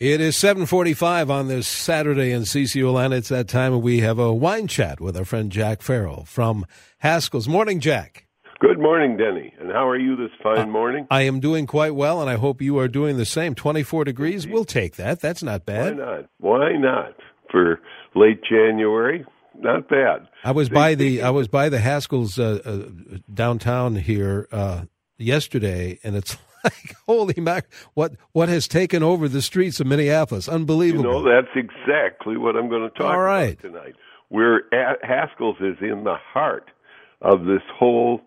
[0.00, 4.66] It is 745 on this Saturday in CCO It's that time we have a wine
[4.66, 6.64] chat with our friend Jack Farrell from
[7.00, 7.46] Haskell's.
[7.46, 8.26] Morning, Jack.
[8.60, 9.52] Good morning, Denny.
[9.60, 11.06] And how are you this fine morning?
[11.10, 13.54] I am doing quite well, and I hope you are doing the same.
[13.54, 15.20] 24 degrees, we'll take that.
[15.20, 15.98] That's not bad.
[15.98, 16.26] Why not?
[16.38, 17.14] Why not?
[17.50, 17.78] For
[18.14, 19.26] late January,
[19.58, 20.26] not bad.
[20.44, 24.84] I was by the I was by the Haskell's uh, uh, downtown here uh,
[25.18, 30.48] yesterday, and it's like, holy mac, what what has taken over the streets of Minneapolis?
[30.48, 31.04] Unbelievable.
[31.04, 33.58] You know, that's exactly what I'm going to talk All right.
[33.58, 33.94] about tonight.
[34.28, 34.62] We're
[35.02, 36.70] Haskell's is in the heart
[37.20, 38.20] of this whole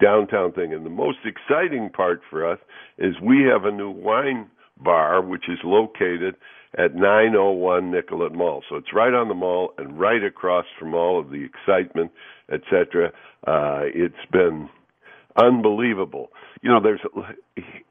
[0.00, 2.58] downtown thing, and the most exciting part for us
[2.98, 6.34] is we have a new wine bar which is located
[6.76, 8.62] at 901 Nicollet Mall.
[8.68, 12.10] So it's right on the mall and right across from all of the excitement,
[12.50, 13.12] etc.
[13.46, 14.68] Uh, it's been
[15.36, 16.30] unbelievable.
[16.62, 17.00] You know, there's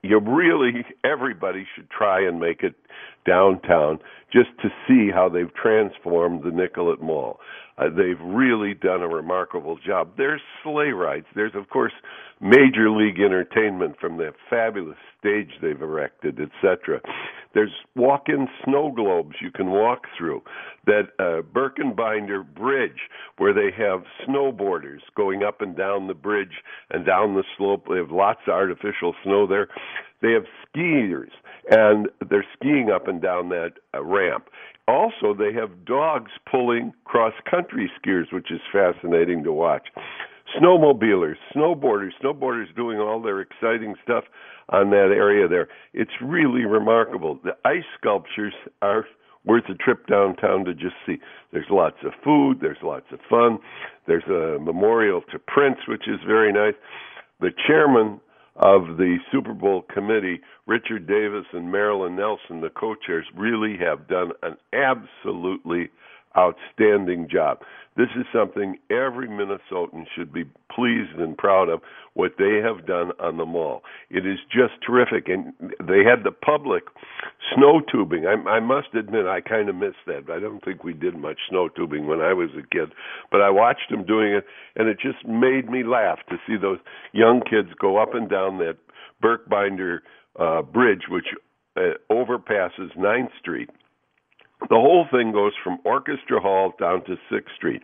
[0.01, 2.75] you really everybody should try and make it
[3.25, 3.99] downtown
[4.31, 7.39] just to see how they've transformed the Nicollet Mall.
[7.77, 10.11] Uh, they've really done a remarkable job.
[10.17, 11.25] There's sleigh rides.
[11.35, 11.93] There's of course
[12.39, 17.01] major league entertainment from the fabulous stage they've erected, etc.
[17.53, 20.41] There's walk-in snow globes you can walk through.
[20.85, 27.05] That uh, Birkebeiner Bridge, where they have snowboarders going up and down the bridge and
[27.05, 27.85] down the slope.
[27.89, 29.67] They have lots of artificial snow there.
[30.21, 31.31] They have skiers,
[31.69, 34.49] and they're skiing up and down that uh, ramp.
[34.87, 39.87] Also, they have dogs pulling cross-country skiers, which is fascinating to watch
[40.59, 44.25] snowmobilers, snowboarders, snowboarders doing all their exciting stuff
[44.69, 45.67] on that area there.
[45.93, 47.39] It's really remarkable.
[47.43, 49.05] The ice sculptures are
[49.45, 51.17] worth a trip downtown to just see.
[51.51, 53.59] There's lots of food, there's lots of fun.
[54.07, 56.75] There's a memorial to Prince, which is very nice.
[57.39, 58.21] The chairman
[58.55, 64.31] of the Super Bowl committee, Richard Davis and Marilyn Nelson, the co-chairs, really have done
[64.43, 65.89] an absolutely
[66.37, 67.59] outstanding job.
[67.95, 71.81] This is something every Minnesotan should be pleased and proud of
[72.15, 73.83] what they have done on the mall.
[74.09, 76.83] It is just terrific, and they had the public
[77.53, 78.25] snow tubing.
[78.25, 80.31] I, I must admit, I kind of missed that.
[80.31, 82.93] I don't think we did much snow tubing when I was a kid,
[83.31, 86.79] but I watched them doing it, and it just made me laugh to see those
[87.11, 88.77] young kids go up and down that
[89.23, 89.99] Birkebeiner
[90.39, 91.27] uh, bridge, which
[91.77, 93.69] uh, overpasses Ninth Street
[94.69, 97.81] the whole thing goes from Orchestra Hall down to Sixth Street,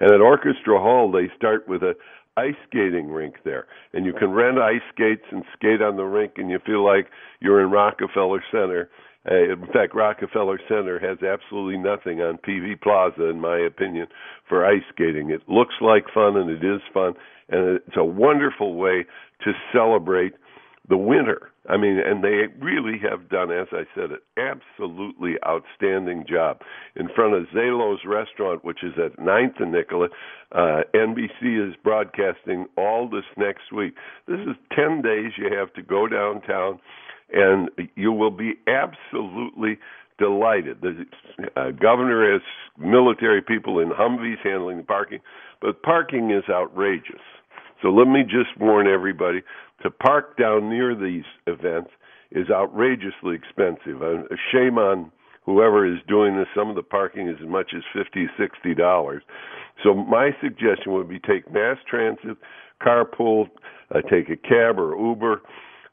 [0.00, 1.94] and at Orchestra Hall they start with a
[2.36, 6.34] ice skating rink there, and you can rent ice skates and skate on the rink,
[6.36, 7.08] and you feel like
[7.40, 8.88] you're in Rockefeller Center.
[9.28, 14.06] Uh, in fact, Rockefeller Center has absolutely nothing on Peavey Plaza, in my opinion,
[14.48, 15.30] for ice skating.
[15.30, 17.14] It looks like fun, and it is fun,
[17.48, 19.04] and it's a wonderful way
[19.44, 20.34] to celebrate
[20.88, 21.50] the winter.
[21.68, 26.62] I mean, and they really have done, as I said, an absolutely outstanding job.
[26.96, 30.10] In front of Zelo's restaurant, which is at 9th and Nicollet,
[30.52, 33.94] uh, NBC is broadcasting all this next week.
[34.26, 36.80] This is 10 days you have to go downtown,
[37.32, 39.78] and you will be absolutely
[40.18, 40.78] delighted.
[40.80, 41.04] The
[41.54, 42.42] uh, governor has
[42.78, 45.20] military people in Humvees handling the parking,
[45.60, 47.20] but parking is outrageous.
[47.82, 49.42] So let me just warn everybody
[49.82, 51.90] to park down near these events
[52.30, 54.02] is outrageously expensive.
[54.02, 55.10] Uh, shame on
[55.46, 56.48] whoever is doing this.
[56.54, 59.22] Some of the parking is as much as fifty, sixty dollars.
[59.82, 62.36] So my suggestion would be take mass transit,
[62.82, 63.48] carpool,
[63.94, 65.40] uh, take a cab or Uber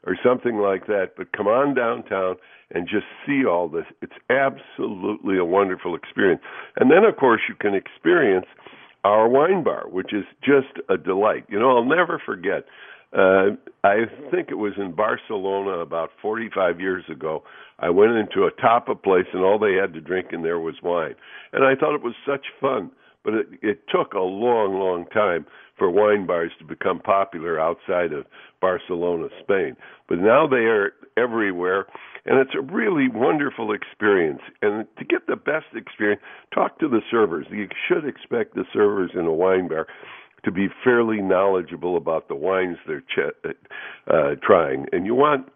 [0.04, 1.12] or something like that.
[1.16, 2.36] But come on downtown
[2.70, 3.86] and just see all this.
[4.02, 6.42] It's absolutely a wonderful experience.
[6.76, 8.46] And then, of course, you can experience
[9.06, 11.44] our wine bar, which is just a delight.
[11.48, 12.64] You know, I'll never forget
[13.16, 13.50] uh,
[13.84, 17.44] I think it was in Barcelona about 45 years ago.
[17.78, 20.74] I went into a tapa place and all they had to drink in there was
[20.82, 21.14] wine.
[21.52, 22.90] And I thought it was such fun,
[23.24, 25.46] but it, it took a long, long time
[25.76, 28.26] for wine bars to become popular outside of
[28.60, 29.76] Barcelona, Spain.
[30.08, 31.86] But now they are everywhere,
[32.24, 34.40] and it's a really wonderful experience.
[34.62, 36.22] And to get the best experience,
[36.54, 37.46] talk to the servers.
[37.50, 39.86] You should expect the servers in a wine bar
[40.44, 43.34] to be fairly knowledgeable about the wines they're ch-
[44.08, 45.48] uh, trying, and you want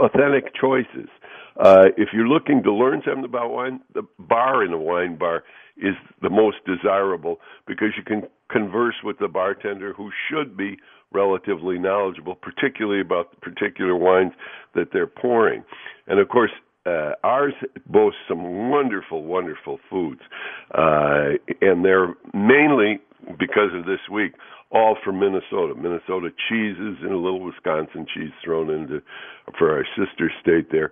[0.00, 1.08] authentic choices.
[1.56, 5.44] Uh, if you're looking to learn something about wine, the bar in a wine bar
[5.76, 10.78] is the most desirable because you can converse with the bartender who should be
[11.12, 14.32] relatively knowledgeable, particularly about the particular wines
[14.74, 15.64] that they're pouring.
[16.06, 16.50] And of course,
[16.86, 17.54] uh, ours
[17.86, 20.20] boasts some wonderful, wonderful foods,
[20.74, 21.30] uh,
[21.62, 23.00] and they're mainly
[23.38, 24.32] because of this week
[24.70, 25.74] all from Minnesota.
[25.76, 29.00] Minnesota cheeses and a little Wisconsin cheese thrown into
[29.58, 30.90] for our sister state there.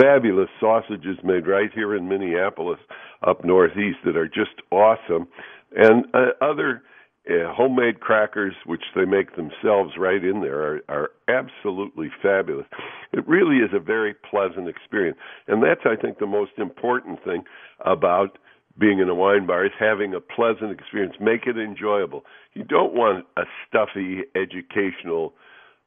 [0.00, 2.78] Fabulous sausages made right here in Minneapolis,
[3.26, 5.28] up northeast, that are just awesome,
[5.76, 6.82] and uh, other
[7.28, 12.66] uh, homemade crackers, which they make themselves right in there, are, are absolutely fabulous.
[13.12, 17.44] It really is a very pleasant experience, and that's, I think, the most important thing
[17.84, 18.38] about
[18.80, 21.14] being in a wine bar is having a pleasant experience.
[21.20, 22.24] Make it enjoyable.
[22.54, 25.34] You don't want a stuffy educational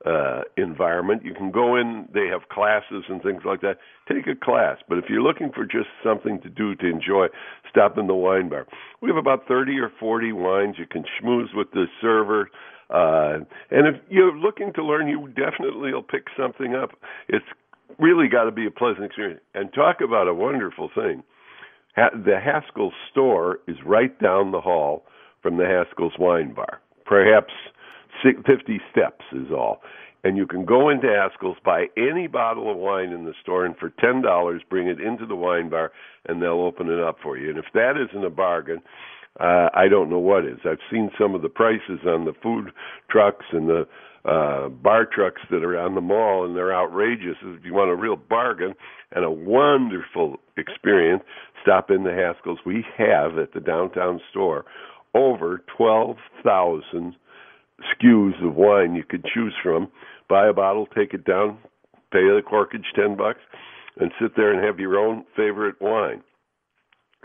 [0.06, 1.24] uh, environment.
[1.24, 3.78] You can go in, they have classes and things like that.
[4.07, 4.78] Take a class.
[4.88, 7.28] But if you're looking for just something to do to enjoy,
[7.69, 8.68] stop in the wine bar.
[9.01, 10.75] We have about 30 or 40 wines.
[10.78, 12.50] You can schmooze with the server.
[12.89, 16.92] Uh, and if you're looking to learn, you definitely will pick something up.
[17.30, 17.46] It's
[17.98, 19.42] really got to be a pleasant experience.
[19.56, 21.24] And talk about a wonderful thing.
[21.95, 25.06] The Haskell store is right down the hall
[25.42, 26.80] from the Haskell's Wine Bar.
[27.06, 27.54] Perhaps
[28.24, 29.81] 50 steps is all.
[30.24, 33.75] And you can go into Haskell's, buy any bottle of wine in the store, and
[33.78, 35.92] for $10, bring it into the wine bar,
[36.25, 37.50] and they'll open it up for you.
[37.50, 38.81] And if that isn't a bargain,
[39.39, 40.60] uh, I don't know what is.
[40.63, 42.72] I've seen some of the prices on the food
[43.10, 43.86] trucks and the
[44.25, 47.36] uh, bar trucks that are on the mall, and they're outrageous.
[47.44, 48.74] If you want a real bargain
[49.12, 51.24] and a wonderful experience,
[51.62, 52.60] stop in the Haskell's.
[52.66, 54.66] We have at the downtown store
[55.14, 57.16] over 12,000
[57.81, 59.90] SKUs of wine you could choose from.
[60.30, 61.58] Buy a bottle, take it down,
[62.12, 63.42] pay the corkage ten bucks,
[64.00, 66.24] and sit there and have your own favorite wine.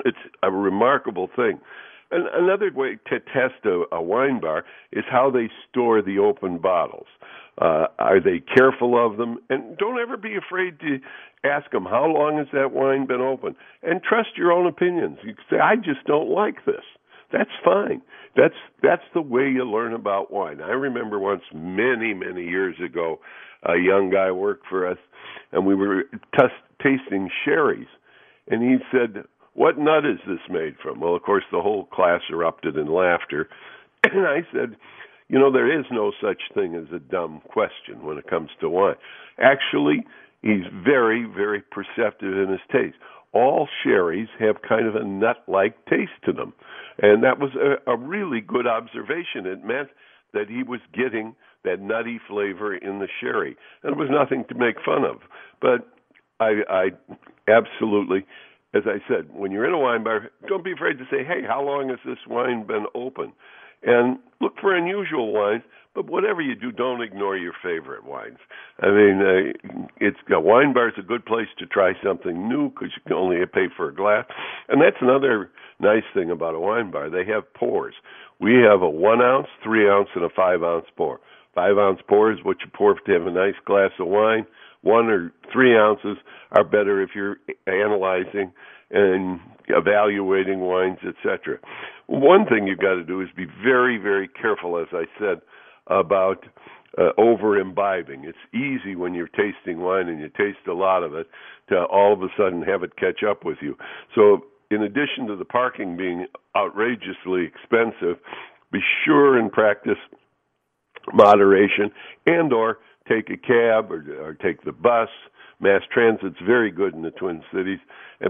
[0.05, 1.61] It's a remarkable thing.
[2.11, 6.59] And another way to test a, a wine bar is how they store the open
[6.59, 7.07] bottles.
[7.61, 9.39] Uh, are they careful of them?
[9.51, 10.99] And don't ever be afraid to
[11.45, 15.19] ask them how long has that wine been open, and trust your own opinions.
[15.25, 16.85] You say, "I just don't like this."
[17.33, 18.01] That's fine.
[18.37, 20.61] That's that's the way you learn about wine.
[20.61, 23.21] I remember once many many years ago,
[23.65, 24.99] a young guy worked for us,
[25.53, 26.05] and we were
[26.39, 26.47] t-
[26.83, 27.89] tasting sherries,
[28.49, 29.25] and he said,
[29.59, 33.49] "What nut is this made from?" Well, of course, the whole class erupted in laughter,
[34.05, 34.77] and I said.
[35.31, 38.71] You know, there is no such thing as a dumb question when it comes to
[38.71, 38.95] wine.
[39.39, 40.07] Actually,
[40.41, 42.97] he's very, very perceptive in his taste
[43.33, 46.53] all sherries have kind of a nut like taste to them.
[47.01, 49.47] And that was a, a really good observation.
[49.47, 49.89] It meant
[50.33, 51.35] that he was getting
[51.65, 53.57] that nutty flavor in the sherry.
[53.83, 55.19] And it was nothing to make fun of.
[55.61, 55.89] But
[56.41, 56.89] I, I
[57.49, 58.27] absolutely,
[58.79, 61.43] as I said, when you're in a wine bar, don't be afraid to say, hey,
[61.47, 63.33] how long has this wine been open?
[63.83, 65.63] And look for unusual wines
[65.99, 68.39] but whatever you do, don't ignore your favorite wines.
[68.81, 72.71] I mean, uh, it's a wine bar is a good place to try something new
[72.71, 74.25] because you can only pay for a glass,
[74.69, 77.11] and that's another nice thing about a wine bar.
[77.11, 77.95] They have pours.
[78.39, 81.19] We have a one ounce, three ounce, and a five ounce pour.
[81.53, 84.47] Five ounce pour is what you pour to have a nice glass of wine.
[84.83, 86.17] One or three ounces
[86.53, 88.53] are better if you're analyzing
[88.91, 91.59] and evaluating wines, etc.
[92.07, 95.41] One thing you've got to do is be very, very careful, as I said,
[95.89, 96.45] about
[96.97, 98.25] uh, over imbibing.
[98.25, 101.27] It's easy when you're tasting wine and you taste a lot of it
[101.69, 103.77] to all of a sudden have it catch up with you.
[104.15, 106.27] So, in addition to the parking being
[106.57, 108.19] outrageously expensive,
[108.71, 109.99] be sure and practice
[111.13, 111.91] moderation
[112.27, 112.79] and or
[113.09, 115.09] take a cab or, or take the bus
[115.61, 117.81] Mass transit's very good in the Twin Cities,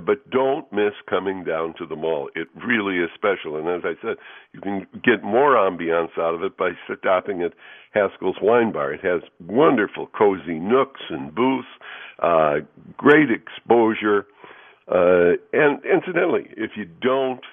[0.07, 2.31] but don't miss coming down to the mall.
[2.35, 3.59] It really is special.
[3.59, 4.17] And as I said,
[4.53, 7.53] you can get more ambiance out of it by stopping at
[7.93, 8.95] Haskell's Wine Bar.
[8.95, 11.69] It has wonderful, cozy nooks and booths,
[12.21, 12.61] uh,
[12.97, 14.27] great exposure.
[14.91, 17.45] Uh, and incidentally, if you don't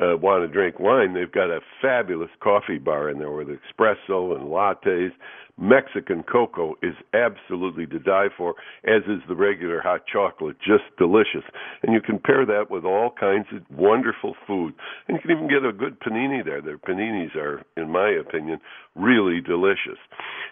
[0.00, 4.34] uh, want to drink wine, they've got a fabulous coffee bar in there with espresso
[4.34, 5.12] and lattes.
[5.56, 11.44] Mexican cocoa is absolutely to die for, as is the regular hot chocolate, just delicious.
[11.82, 14.74] And you can pair that with all kinds of wonderful food.
[15.06, 16.60] And you can even get a good panini there.
[16.60, 18.58] Their paninis are, in my opinion,
[18.96, 19.98] really delicious.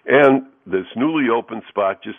[0.06, 2.18] And this newly opened spot just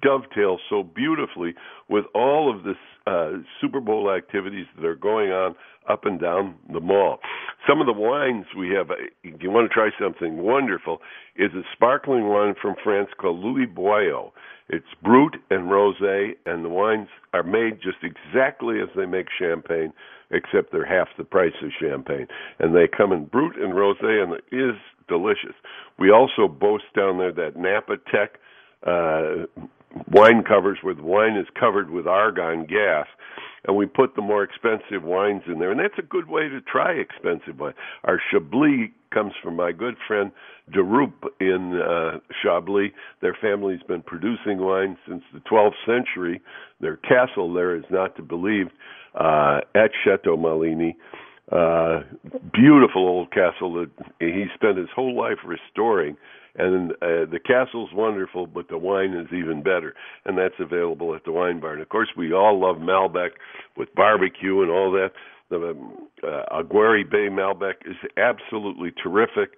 [0.00, 1.54] dovetails so beautifully
[1.88, 2.76] with all of this
[3.06, 5.54] uh, Super Bowl activities that are going on
[5.88, 7.18] up and down the mall.
[7.66, 8.90] Some of the wines we have,
[9.22, 10.98] if you want to try something wonderful,
[11.36, 14.32] is a sparkling wine from France called Louis Bouillot.
[14.68, 19.92] It's brut and rosé, and the wines are made just exactly as they make champagne,
[20.30, 22.26] except they're half the price of champagne.
[22.58, 24.76] And they come in brut and rosé, and it is
[25.08, 25.56] delicious.
[25.98, 28.38] We also boast down there that Napa Tech
[28.86, 29.46] uh,
[30.10, 33.06] wine covers where the wine is covered with argon gas
[33.66, 36.60] and we put the more expensive wines in there and that's a good way to
[36.60, 40.30] try expensive wine our chablis comes from my good friend
[40.72, 42.90] Durup in uh, Chablis.
[43.20, 46.40] Their family's been producing wine since the 12th century.
[46.80, 48.66] Their castle there is not to believe
[49.14, 50.94] uh, at Chateau Maligny.
[51.50, 52.00] Uh,
[52.52, 53.90] beautiful old castle that
[54.20, 56.16] he spent his whole life restoring
[56.58, 61.24] and uh, the castle's wonderful, but the wine is even better, and that's available at
[61.24, 61.72] the wine bar.
[61.72, 63.30] And of course, we all love Malbec
[63.76, 65.10] with barbecue and all that.
[65.50, 69.50] The um, uh, Aguirre Bay Malbec is absolutely terrific.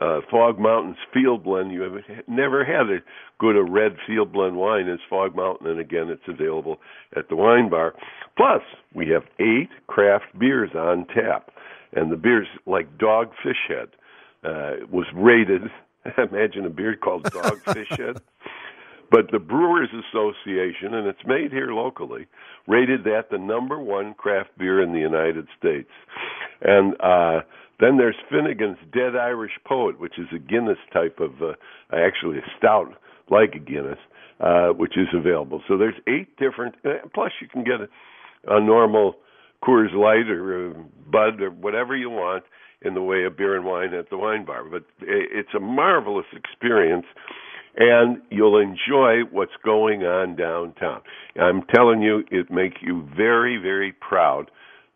[0.00, 1.92] Uh, Fog Mountain's Field Blend, you have
[2.26, 2.98] never had a
[3.38, 6.78] good a red Field Blend wine as Fog Mountain, and again, it's available
[7.16, 7.94] at the wine bar.
[8.36, 8.62] Plus,
[8.94, 11.50] we have eight craft beers on tap,
[11.92, 13.88] and the beers like Dogfish Head
[14.42, 15.62] uh, was rated
[16.18, 18.20] Imagine a beer called Dogfish Head.
[19.12, 22.28] But the Brewers Association, and it's made here locally,
[22.68, 25.90] rated that the number one craft beer in the United States.
[26.62, 27.40] And uh,
[27.80, 31.54] then there's Finnegan's Dead Irish Poet, which is a Guinness type of, uh,
[31.92, 32.94] actually a stout
[33.30, 33.98] like a Guinness,
[34.40, 35.62] uh, which is available.
[35.68, 36.74] So there's eight different.
[36.84, 39.16] Uh, plus, you can get a, a normal
[39.62, 40.74] Coors Light or
[41.10, 42.44] Bud or whatever you want
[42.82, 44.64] in the way of beer and wine at the wine bar.
[44.64, 47.06] But it's a marvelous experience,
[47.76, 51.02] and you'll enjoy what's going on downtown.
[51.40, 54.50] I'm telling you, it makes you very, very proud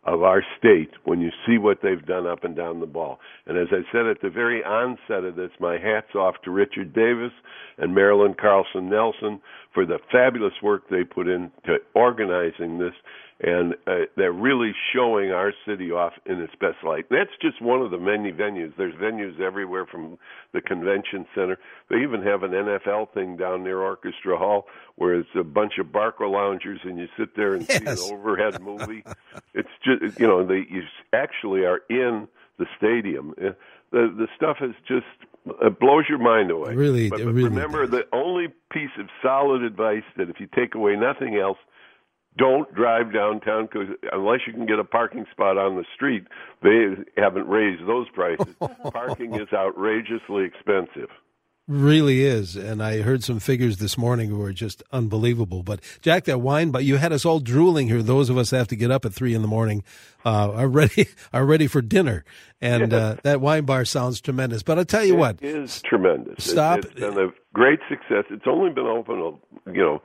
[0.05, 3.19] of our state when you see what they've done up and down the ball.
[3.47, 6.93] And as I said at the very onset of this, my hat's off to Richard
[6.93, 7.31] Davis
[7.77, 9.41] and Marilyn Carlson Nelson
[9.75, 12.93] for the fabulous work they put into organizing this
[13.41, 17.05] and uh, they're really showing our city off in its best light.
[17.09, 18.71] That's just one of the many venues.
[18.77, 20.17] There's venues everywhere from
[20.53, 21.59] the convention center.
[21.89, 25.91] They even have an NFL thing down near Orchestra Hall where it's a bunch of
[25.91, 27.99] Barca loungers and you sit there and yes.
[27.99, 29.03] see an overhead movie.
[29.53, 33.33] it's just you know they you actually are in the stadium.
[33.37, 33.49] Uh,
[33.91, 35.05] the the stuff is just
[35.61, 36.73] it blows your mind away.
[36.73, 37.91] Really, but, but really remember does.
[37.91, 41.57] the only piece of solid advice that if you take away nothing else
[42.37, 46.25] don't drive downtown because unless you can get a parking spot on the street,
[46.61, 48.53] they haven't raised those prices.
[48.91, 51.09] Parking is outrageously expensive.
[51.67, 55.63] Really is, and I heard some figures this morning who were just unbelievable.
[55.63, 58.03] But Jack, that wine, but you had us all drooling here.
[58.03, 59.83] Those of us that have to get up at three in the morning
[60.23, 62.23] uh, are ready are ready for dinner,
[62.61, 64.61] and uh, that wine bar sounds tremendous.
[64.61, 66.43] But I'll tell you it what, it is tremendous.
[66.45, 66.79] Stop.
[66.79, 68.25] It, it's been a great success.
[68.29, 70.01] It's only been open, you know,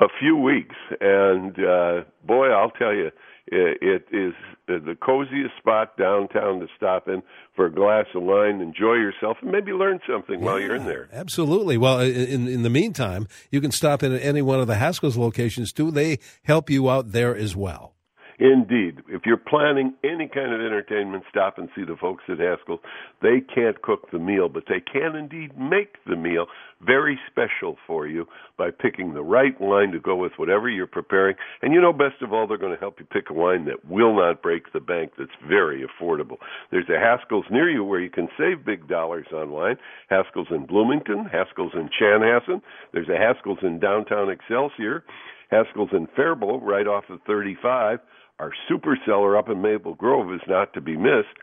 [0.00, 3.10] a few weeks, and uh, boy, I'll tell you,
[3.46, 4.32] it, it is
[4.66, 7.22] the the coziest spot downtown to stop in
[7.54, 10.86] for a glass of wine, enjoy yourself, and maybe learn something yeah, while you're in
[10.86, 11.08] there.
[11.12, 11.76] Absolutely.
[11.76, 15.16] Well, in in the meantime, you can stop in at any one of the Haskell's
[15.16, 15.90] locations too.
[15.90, 17.94] They help you out there as well.
[18.42, 19.02] Indeed.
[19.08, 22.80] If you're planning any kind of entertainment, stop and see the folks at Haskell.
[23.22, 26.46] They can't cook the meal, but they can indeed make the meal
[26.84, 28.26] very special for you
[28.58, 31.36] by picking the right wine to go with whatever you're preparing.
[31.62, 33.88] And you know, best of all, they're going to help you pick a wine that
[33.88, 36.38] will not break the bank, that's very affordable.
[36.72, 39.76] There's a Haskell's near you where you can save big dollars on wine.
[40.10, 42.60] Haskell's in Bloomington, Haskell's in Chanhassen.
[42.92, 45.04] There's a Haskell's in downtown Excelsior.
[45.52, 48.00] Haskell's in Faribault, right off of 35.
[48.38, 51.36] Our super seller up in Maple Grove is not to be missed.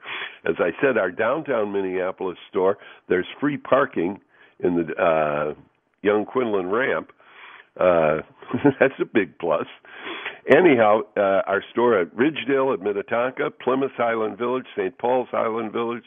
[0.46, 4.20] As I said, our downtown Minneapolis store, there's free parking
[4.60, 5.54] in the uh,
[6.02, 7.12] Young Quinlan ramp.
[7.80, 8.18] Uh,
[8.80, 9.68] that's a big plus.
[10.50, 14.98] Anyhow, uh, our store at Ridgedale at Minnetonka, Plymouth Island Village, St.
[14.98, 16.04] Paul's Highland Village,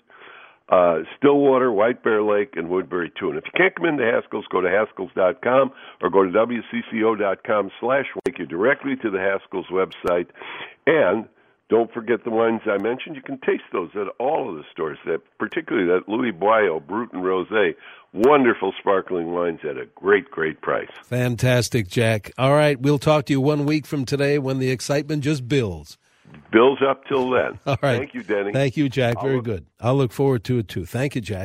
[0.72, 3.28] uh, Stillwater, White Bear Lake, and Woodbury too.
[3.28, 8.06] And if you can't come into Haskell's, go to Haskells.com or go to WCCO.com slash
[8.24, 10.28] take you directly to the Haskell's website.
[10.86, 11.28] And
[11.68, 13.16] don't forget the wines I mentioned.
[13.16, 17.12] You can taste those at all of the stores, that particularly that Louis Bouillot Brut
[17.12, 17.74] and Rosé.
[18.14, 20.90] Wonderful sparkling wines at a great, great price.
[21.04, 22.30] Fantastic, Jack.
[22.36, 25.96] All right, we'll talk to you one week from today when the excitement just builds.
[26.50, 27.58] Bills up till then.
[27.66, 27.98] All right.
[27.98, 28.52] Thank you, Denny.
[28.52, 29.20] Thank you, Jack.
[29.22, 29.66] Very good.
[29.80, 30.84] I'll look forward to it too.
[30.84, 31.40] Thank you, Jack.